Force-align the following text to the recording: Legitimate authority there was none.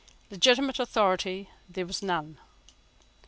Legitimate 0.31 0.79
authority 0.79 1.47
there 1.69 1.85
was 1.85 2.01
none. 2.01 2.39